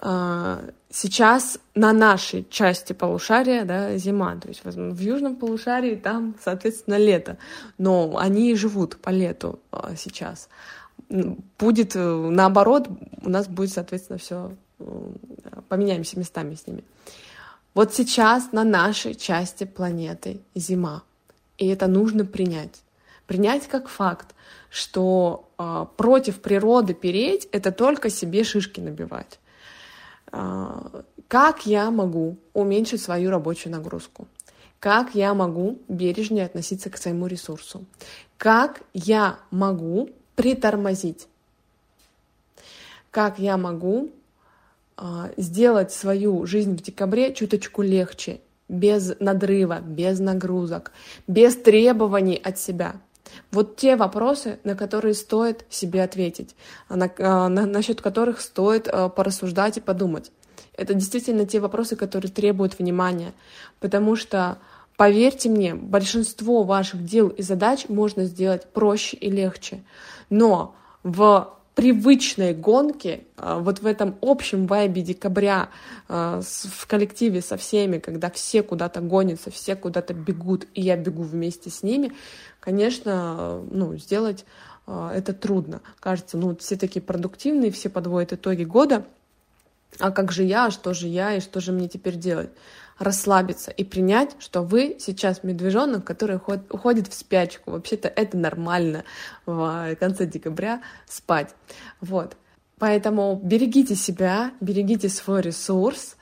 А, 0.00 0.60
сейчас 0.90 1.58
на 1.74 1.92
нашей 1.92 2.46
части 2.48 2.92
полушария 2.92 3.64
да, 3.64 3.96
зима, 3.96 4.36
то 4.36 4.48
есть 4.48 4.62
в 4.64 4.98
южном 4.98 5.36
полушарии 5.36 5.94
там, 5.94 6.34
соответственно, 6.42 6.98
лето, 6.98 7.38
но 7.78 8.16
они 8.18 8.54
живут 8.54 8.96
по 8.96 9.10
лету 9.10 9.60
а, 9.70 9.94
сейчас. 9.96 10.48
Будет 11.58 11.96
э, 11.96 12.00
наоборот, 12.00 12.88
у 13.22 13.28
нас 13.28 13.46
будет, 13.46 13.72
соответственно, 13.72 14.18
все 14.18 14.52
э, 14.78 14.84
поменяемся 15.68 16.18
местами 16.18 16.54
с 16.54 16.66
ними. 16.66 16.82
Вот 17.74 17.92
сейчас 17.92 18.52
на 18.52 18.64
нашей 18.64 19.14
части 19.14 19.64
планеты 19.64 20.40
зима, 20.54 21.02
и 21.58 21.66
это 21.68 21.88
нужно 21.88 22.24
принять. 22.24 22.82
Принять 23.26 23.68
как 23.68 23.88
факт, 23.88 24.34
что 24.70 25.48
э, 25.58 25.86
против 25.96 26.40
природы 26.40 26.94
переть 26.94 27.48
это 27.52 27.70
только 27.70 28.10
себе 28.10 28.44
шишки 28.44 28.80
набивать. 28.80 29.38
А, 30.36 31.04
как 31.28 31.64
я 31.64 31.90
могу 31.92 32.36
уменьшить 32.54 33.00
свою 33.00 33.30
рабочую 33.30 33.72
нагрузку? 33.72 34.26
Как 34.80 35.14
я 35.14 35.32
могу 35.32 35.78
бережнее 35.88 36.44
относиться 36.44 36.90
к 36.90 36.96
своему 36.96 37.28
ресурсу? 37.28 37.84
Как 38.36 38.82
я 38.92 39.38
могу 39.52 40.10
притормозить? 40.34 41.28
Как 43.12 43.38
я 43.38 43.56
могу 43.56 44.10
э, 44.96 45.32
сделать 45.36 45.92
свою 45.92 46.46
жизнь 46.46 46.76
в 46.76 46.82
декабре 46.82 47.32
чуточку 47.32 47.82
легче, 47.82 48.40
без 48.68 49.14
надрыва, 49.20 49.80
без 49.80 50.18
нагрузок, 50.18 50.90
без 51.28 51.54
требований 51.54 52.40
от 52.42 52.58
себя? 52.58 52.96
Вот 53.50 53.76
те 53.76 53.96
вопросы, 53.96 54.58
на 54.64 54.74
которые 54.74 55.14
стоит 55.14 55.64
себе 55.70 56.02
ответить, 56.02 56.54
на, 56.88 57.10
на, 57.18 57.48
насчет 57.48 58.00
которых 58.00 58.40
стоит 58.40 58.88
э, 58.88 59.08
порассуждать 59.08 59.78
и 59.78 59.80
подумать. 59.80 60.30
Это 60.76 60.94
действительно 60.94 61.46
те 61.46 61.60
вопросы, 61.60 61.96
которые 61.96 62.30
требуют 62.30 62.78
внимания, 62.78 63.32
потому 63.80 64.16
что, 64.16 64.58
поверьте 64.96 65.48
мне, 65.48 65.74
большинство 65.74 66.64
ваших 66.64 67.04
дел 67.04 67.28
и 67.28 67.42
задач 67.42 67.88
можно 67.88 68.24
сделать 68.24 68.66
проще 68.72 69.16
и 69.16 69.30
легче. 69.30 69.82
Но 70.30 70.74
в 71.02 71.54
привычной 71.74 72.54
гонке, 72.54 73.24
э, 73.36 73.58
вот 73.60 73.80
в 73.80 73.86
этом 73.86 74.16
общем 74.22 74.66
вайбе 74.66 75.02
декабря 75.02 75.70
э, 76.08 76.40
в 76.42 76.86
коллективе 76.86 77.42
со 77.42 77.56
всеми, 77.56 77.98
когда 77.98 78.30
все 78.30 78.62
куда-то 78.62 79.00
гонятся, 79.00 79.50
все 79.50 79.74
куда-то 79.74 80.14
бегут, 80.14 80.66
и 80.74 80.82
я 80.82 80.96
бегу 80.96 81.22
вместе 81.22 81.70
с 81.70 81.82
ними, 81.82 82.12
конечно, 82.60 83.60
ну, 83.70 83.96
сделать 83.96 84.44
э, 84.86 85.10
это 85.14 85.32
трудно. 85.32 85.82
Кажется, 85.98 86.36
ну, 86.36 86.56
все 86.56 86.76
такие 86.76 87.02
продуктивные, 87.02 87.72
все 87.72 87.90
подводят 87.90 88.32
итоги 88.32 88.64
года, 88.64 89.04
а 89.98 90.10
как 90.10 90.32
же 90.32 90.44
я, 90.44 90.70
что 90.70 90.94
же 90.94 91.08
я 91.08 91.34
и 91.34 91.40
что 91.40 91.60
же 91.60 91.72
мне 91.72 91.88
теперь 91.88 92.16
делать? 92.16 92.50
Расслабиться 92.98 93.70
и 93.70 93.84
принять, 93.84 94.36
что 94.38 94.62
вы 94.62 94.96
сейчас 95.00 95.42
медвежонок, 95.42 96.04
который 96.04 96.36
уходит 96.36 97.08
в 97.08 97.14
спячку. 97.14 97.72
Вообще-то 97.72 98.08
это 98.08 98.36
нормально 98.36 99.04
в 99.46 99.96
конце 99.96 100.26
декабря 100.26 100.80
спать. 101.06 101.54
Вот. 102.00 102.36
Поэтому 102.78 103.40
берегите 103.42 103.94
себя, 103.94 104.52
берегите 104.60 105.08
свой 105.08 105.42
ресурс, 105.42 106.16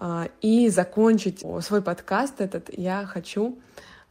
э, 0.00 0.28
и 0.40 0.68
закончить 0.68 1.44
свой 1.60 1.82
подкаст 1.82 2.40
этот 2.40 2.70
я 2.76 3.06
хочу 3.06 3.58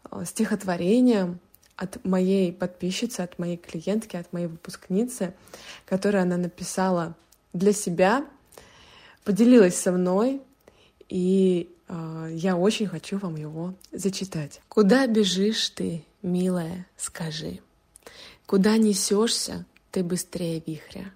э, 0.10 0.24
стихотворением 0.26 1.40
от 1.76 2.04
моей 2.06 2.54
подписчицы, 2.54 3.22
от 3.22 3.40
моей 3.40 3.58
клиентки, 3.58 4.16
от 4.16 4.32
моей 4.34 4.48
выпускницы, 4.48 5.34
которую 5.86 6.22
она 6.22 6.38
написала 6.38 7.16
для 7.54 7.74
себя, 7.74 8.26
поделилась 9.24 9.76
со 9.76 9.92
мной, 9.92 10.42
и 11.10 11.70
э, 11.70 11.71
я 12.30 12.56
очень 12.56 12.88
хочу 12.88 13.18
вам 13.18 13.36
его 13.36 13.74
зачитать. 13.92 14.62
Куда 14.70 15.08
бежишь 15.08 15.70
ты, 15.70 16.06
милая, 16.22 16.88
скажи? 16.98 17.60
Куда 18.46 18.78
несешься 18.78 19.66
ты 19.92 20.04
быстрее 20.04 20.64
вихря? 20.66 21.12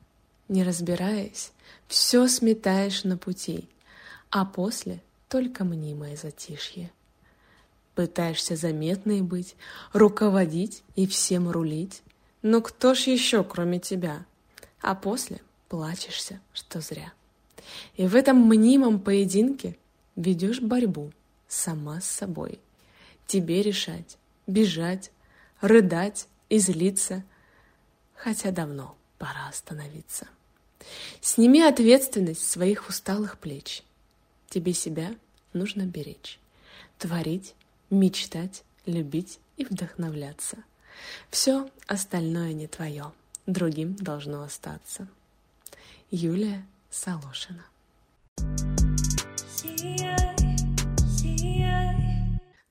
Не 0.48 0.64
разбираясь, 0.64 1.52
все 1.88 2.28
сметаешь 2.28 3.04
на 3.04 3.18
пути, 3.18 3.70
а 4.30 4.46
после 4.46 5.02
только 5.30 5.64
мнимое 5.64 6.16
затишье. 6.16 6.92
Пытаешься 7.96 8.56
заметной 8.58 9.22
быть, 9.22 9.56
руководить 9.94 10.84
и 10.96 11.08
всем 11.08 11.50
рулить. 11.50 12.02
Но 12.42 12.62
кто 12.62 12.94
ж 12.94 13.08
еще, 13.08 13.44
кроме 13.44 13.80
тебя? 13.80 14.26
А 14.82 14.94
после 14.94 15.42
плачешься, 15.70 16.42
что 16.54 16.82
зря. 16.82 17.14
И 17.96 18.06
в 18.06 18.16
этом 18.16 18.48
мнимом 18.48 19.00
поединке 19.00 19.78
ведешь 20.16 20.62
борьбу 20.62 21.12
сама 21.48 22.02
с 22.02 22.06
собой. 22.06 22.60
Тебе 23.28 23.62
решать, 23.62 24.18
бежать, 24.48 25.12
рыдать 25.62 26.28
и 26.50 26.60
злиться, 26.60 27.24
хотя 28.14 28.52
давно 28.52 28.96
пора 29.18 29.48
остановиться. 29.50 30.28
Сними 31.22 31.62
ответственность 31.62 32.48
своих 32.48 32.90
усталых 32.90 33.40
плеч. 33.40 33.84
Тебе 34.50 34.74
себя 34.74 35.16
нужно 35.54 35.84
беречь, 35.84 36.40
творить 37.00 37.56
мечтать, 37.90 38.64
любить 38.86 39.40
и 39.58 39.66
вдохновляться. 39.66 40.58
Все 41.30 41.70
остальное 41.88 42.54
не 42.54 42.68
твое, 42.68 43.12
другим 43.46 43.96
должно 43.96 44.44
остаться. 44.44 45.08
Юлия 46.12 46.66
Солошина. 46.90 47.66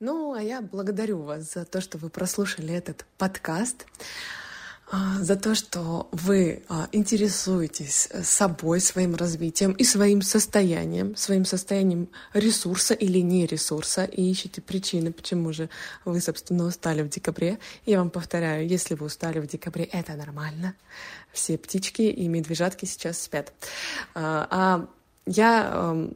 Ну, 0.05 0.35
а 0.35 0.39
я 0.43 0.61
благодарю 0.61 1.23
вас 1.23 1.53
за 1.53 1.65
то, 1.65 1.81
что 1.81 1.97
вы 1.97 2.09
прослушали 2.09 2.71
этот 2.71 3.07
подкаст. 3.17 3.87
а, 4.91 5.17
за 5.19 5.35
то, 5.35 5.55
что 5.55 6.07
вы 6.11 6.61
а, 6.69 6.87
интересуетесь 6.91 8.07
э, 8.11 8.21
собой, 8.21 8.81
своим 8.81 9.15
развитием 9.15 9.71
и 9.71 9.83
своим 9.83 10.21
состоянием, 10.21 11.15
своим 11.15 11.43
состоянием 11.43 12.07
ресурса 12.33 12.93
или 12.93 13.17
не 13.17 13.47
ресурса, 13.47 14.03
и 14.03 14.21
ищете 14.21 14.61
причины, 14.61 15.11
почему 15.11 15.51
же 15.53 15.71
вы, 16.05 16.21
собственно, 16.21 16.65
устали 16.65 17.01
в 17.01 17.09
декабре. 17.09 17.57
Я 17.87 17.97
вам 17.97 18.11
повторяю, 18.11 18.67
если 18.67 18.93
вы 18.93 19.07
устали 19.07 19.39
в 19.39 19.47
декабре, 19.47 19.85
это 19.85 20.13
нормально. 20.13 20.75
Все 21.33 21.57
птички 21.57 22.03
и 22.03 22.27
медвежатки 22.27 22.85
сейчас 22.85 23.23
спят. 23.23 23.53
А, 24.13 24.47
а 24.51 24.87
я 25.25 26.11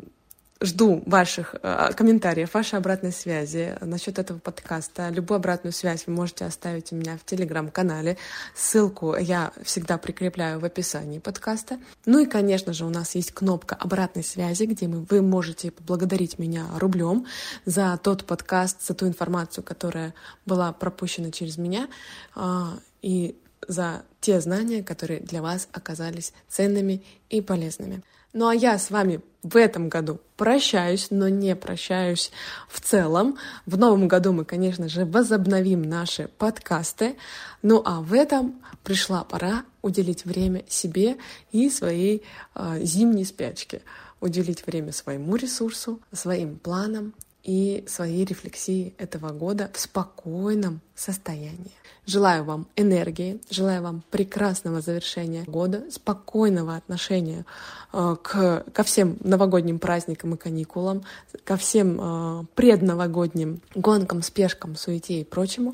Жду 0.62 1.02
ваших 1.06 1.56
э, 1.64 1.94
комментариев, 1.96 2.54
вашей 2.54 2.80
обратной 2.80 3.14
связи 3.14 3.78
насчет 3.80 4.20
этого 4.20 4.40
подкаста. 4.40 5.08
Любую 5.08 5.38
обратную 5.38 5.72
связь 5.72 6.06
вы 6.06 6.12
можете 6.12 6.44
оставить 6.44 6.92
у 6.92 6.98
меня 6.98 7.18
в 7.18 7.24
телеграм-канале. 7.24 8.18
Ссылку 8.56 9.16
я 9.16 9.54
всегда 9.64 9.98
прикрепляю 9.98 10.60
в 10.60 10.66
описании 10.66 11.20
подкаста. 11.20 11.80
Ну 12.06 12.20
и, 12.20 12.26
конечно 12.26 12.74
же, 12.74 12.84
у 12.84 12.90
нас 12.90 13.16
есть 13.16 13.32
кнопка 13.32 13.76
обратной 13.76 14.24
связи, 14.26 14.64
где 14.64 14.90
мы, 14.90 15.06
вы 15.10 15.22
можете 15.22 15.72
поблагодарить 15.72 16.40
меня 16.40 16.66
рублем 16.76 17.26
за 17.64 17.98
тот 18.04 18.26
подкаст, 18.26 18.86
за 18.86 18.94
ту 18.94 19.08
информацию, 19.08 19.64
которая 19.64 20.14
была 20.46 20.74
пропущена 20.74 21.32
через 21.32 21.58
меня. 21.58 21.88
Э, 22.36 22.66
и 23.02 23.40
за 23.66 24.04
те 24.20 24.42
знания, 24.42 24.84
которые 24.84 25.22
для 25.22 25.42
вас 25.42 25.70
оказались 25.72 26.34
ценными 26.50 27.02
и 27.30 27.40
полезными. 27.40 28.04
Ну 28.34 28.48
а 28.48 28.54
я 28.54 28.78
с 28.78 28.92
вами 28.92 29.22
в 29.42 29.56
этом 29.56 29.90
году 29.90 30.20
прощаюсь, 30.38 31.08
но 31.10 31.30
не 31.30 31.56
прощаюсь 31.56 32.32
в 32.68 32.80
целом. 32.80 33.38
В 33.66 33.78
новом 33.78 34.08
году 34.08 34.34
мы, 34.34 34.46
конечно 34.46 34.88
же, 34.88 35.06
возобновим 35.06 35.82
наши 35.82 36.30
подкасты. 36.38 37.16
Ну 37.62 37.82
а 37.86 38.02
в 38.02 38.14
этом 38.14 38.62
пришла 38.84 39.24
пора 39.24 39.64
уделить 39.82 40.26
время 40.26 40.64
себе 40.68 41.18
и 41.52 41.70
своей 41.70 42.24
э, 42.54 42.80
зимней 42.84 43.26
спячке. 43.26 43.82
Уделить 44.22 44.68
время 44.68 44.92
своему 44.92 45.36
ресурсу, 45.36 46.00
своим 46.12 46.60
планам 46.60 47.14
и 47.50 47.84
своей 47.88 48.26
рефлексии 48.26 48.94
этого 49.00 49.30
года 49.30 49.72
в 49.74 49.80
спокойном 49.80 50.82
состоянии. 50.94 51.72
Желаю 52.06 52.44
вам 52.44 52.68
энергии, 52.76 53.42
желаю 53.50 53.82
вам 53.82 54.04
прекрасного 54.12 54.82
завершения 54.82 55.46
года, 55.46 55.84
спокойного 55.90 56.76
отношения 56.76 57.48
э, 57.92 58.18
к, 58.22 58.66
ко 58.72 58.84
всем 58.84 59.18
новогодним 59.22 59.80
праздникам 59.80 60.36
и 60.36 60.38
каникулам, 60.38 61.02
ко 61.44 61.58
всем 61.58 62.00
э, 62.00 62.46
предновогодним 62.54 63.62
гонкам, 63.74 64.22
спешкам, 64.22 64.76
суете 64.76 65.22
и 65.22 65.24
прочему. 65.24 65.74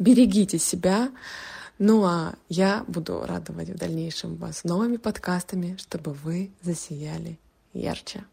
Берегите 0.00 0.58
себя. 0.58 1.08
Ну 1.78 2.04
а 2.04 2.34
я 2.48 2.84
буду 2.88 3.22
радовать 3.24 3.68
в 3.68 3.78
дальнейшем 3.78 4.34
вас 4.34 4.64
новыми 4.64 4.96
подкастами, 4.96 5.76
чтобы 5.78 6.14
вы 6.14 6.50
засияли 6.62 7.38
ярче. 7.74 8.24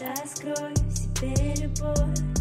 Раскрой 0.00 0.76
себе 0.94 1.54
любовь 1.56 2.35